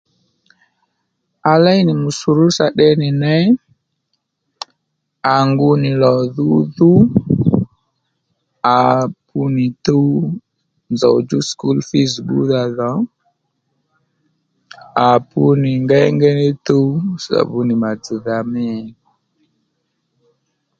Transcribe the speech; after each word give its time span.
À 1.51 1.53
léy 1.63 1.79
nì 1.87 1.93
mùsùrúsà 2.03 2.65
tde 2.75 2.87
nì 3.01 3.09
ney 3.23 3.45
à 5.33 5.35
ngu 5.49 5.69
nì 5.83 5.91
lò 6.03 6.13
dhudhu 6.35 6.91
à 8.75 8.77
pu 9.27 9.39
nì 9.55 9.65
tuw 9.85 10.09
nzòw 10.91 11.15
djú 11.25 11.37
skul 11.49 11.77
fiz 11.89 12.11
bbúdha 12.23 12.63
dhò 12.77 12.91
à 15.07 15.09
pu 15.29 15.41
nì 15.63 15.71
ngengéy 15.85 16.35
ní 16.41 16.47
tuw 16.67 16.87
sabunì 17.25 17.73
mà 17.83 17.91
dzz̀dha 18.03 18.37
mî 18.53 18.67